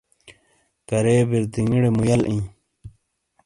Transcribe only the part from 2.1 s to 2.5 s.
اِیں۔